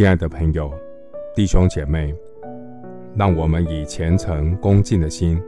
[0.00, 0.72] 亲爱的朋友、
[1.34, 2.14] 弟兄姐妹，
[3.14, 5.38] 让我们以虔诚恭敬的心，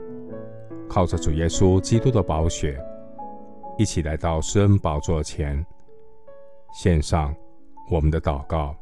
[0.87, 2.79] 靠着主耶稣基督的宝血，
[3.79, 5.65] 一起来到施恩宝座前，
[6.71, 7.35] 献上
[7.89, 8.75] 我们的祷告。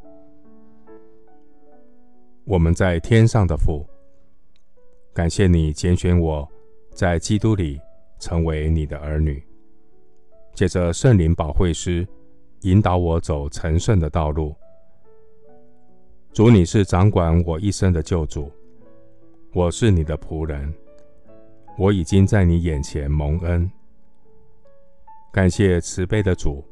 [2.43, 3.87] 我们在天上的父，
[5.13, 6.45] 感谢你拣选我
[6.93, 7.79] 在基督里
[8.19, 9.41] 成为你的儿女，
[10.53, 12.05] 借着圣灵保惠师
[12.63, 14.53] 引导我走成圣的道路。
[16.33, 18.49] 主，你是掌管我一生的救主，
[19.53, 20.73] 我是你的仆人，
[21.77, 23.69] 我已经在你眼前蒙恩。
[25.33, 26.63] 感谢慈悲的主，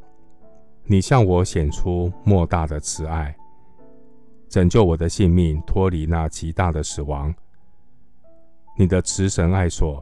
[0.85, 3.35] 你向我显出莫大的慈爱，
[4.48, 7.35] 拯救我的性命脱离那极大的死亡。
[8.77, 10.02] 你的慈神爱所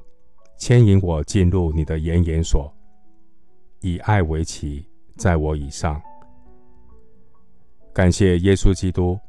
[0.59, 2.71] 牵引我进入你的严严所，
[3.81, 5.99] 以爱为旗，在我以上。
[7.91, 9.19] 感谢耶稣基督。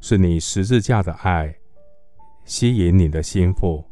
[0.00, 1.54] 是你十字架的爱
[2.44, 3.84] 吸引你的心腹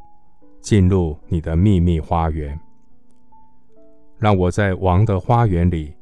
[0.61, 2.59] 进入你的秘密花园，
[4.19, 5.95] 让我在王的花园里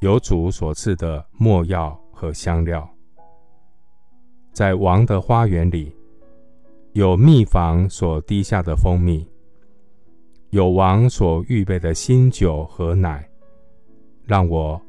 [0.00, 2.88] 有主所赐的没药和香料，
[4.52, 5.94] 在王的花园里
[6.92, 9.26] 有蜜房所滴下的蜂蜜，
[10.50, 13.26] 有王所预备的新酒和奶，
[14.24, 14.80] 让我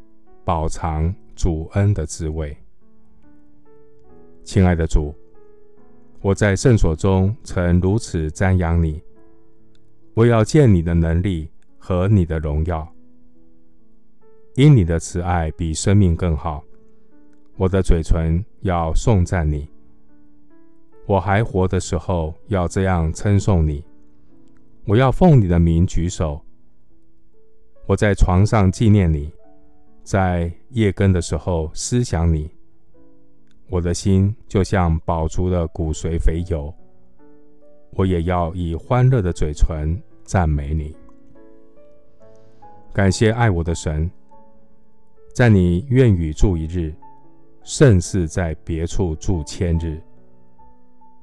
[0.43, 2.55] 饱尝主恩的滋味。
[4.47, 5.13] 亲爱的主，
[6.21, 9.03] 我在圣所中曾如此瞻仰你，
[10.13, 12.87] 我要见你的能力和你的荣耀。
[14.55, 16.63] 因你的慈爱比生命更好，
[17.57, 19.67] 我的嘴唇要颂赞你。
[21.05, 23.83] 我还活的时候要这样称颂你，
[24.85, 26.41] 我要奉你的名举手。
[27.85, 29.29] 我在床上纪念你，
[30.03, 32.49] 在夜更的时候思想你。
[33.69, 36.73] 我的心就像饱足的骨髓肥油，
[37.91, 40.95] 我也要以欢乐的嘴唇赞美你。
[42.93, 44.09] 感谢爱我的神，
[45.33, 46.95] 在你愿与住一日，
[47.61, 50.01] 胜似在别处住千日。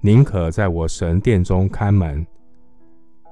[0.02, 2.26] 宁可在我神殿中看门，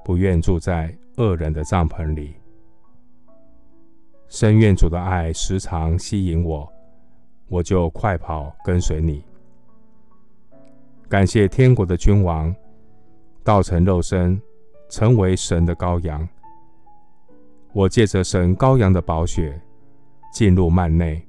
[0.03, 2.33] 不愿住在恶人的帐篷里。
[4.27, 6.72] 深愿主的爱时常吸引我。
[7.47, 9.23] 我就快跑跟随你。
[11.07, 12.55] 感谢天国的君王，
[13.43, 14.41] 道成肉身，
[14.89, 16.27] 成为神的羔羊。
[17.71, 19.59] 我借着神羔羊的宝血
[20.31, 21.23] 进入幔内，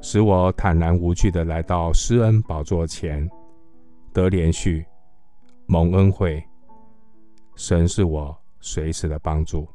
[0.00, 3.28] 使我坦然无惧的来到施恩宝座前，
[4.12, 4.84] 得连续，
[5.66, 6.42] 蒙恩惠。
[7.56, 9.66] 神是我随时的帮助，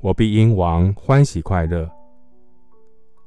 [0.00, 1.90] 我必因王欢喜快乐。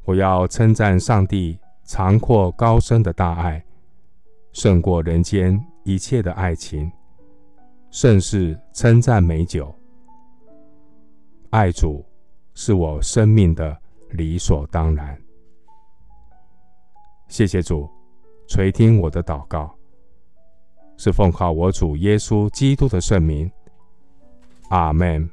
[0.05, 3.63] 我要称赞上帝长阔高深的大爱，
[4.53, 6.91] 胜过人间一切的爱情，
[7.89, 9.73] 甚是称赞美酒。
[11.49, 12.05] 爱主
[12.53, 13.75] 是我生命的
[14.11, 15.19] 理所当然。
[17.27, 17.89] 谢谢主
[18.47, 19.75] 垂听我的祷告，
[20.97, 23.51] 是奉靠我主耶稣基督的圣名。
[24.69, 25.27] 阿门。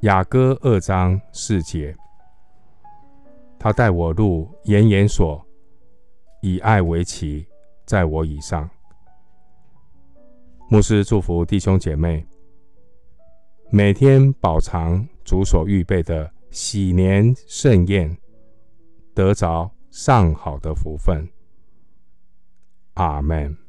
[0.00, 1.96] 雅歌二章四节。
[3.58, 5.44] 他带我入严严所，
[6.42, 7.46] 以爱为旗，
[7.84, 8.68] 在我以上。
[10.68, 12.26] 牧师祝福弟兄姐妹，
[13.70, 18.16] 每天饱尝主所预备的喜年盛宴，
[19.14, 21.28] 得着上好的福分。
[22.94, 23.65] 阿门。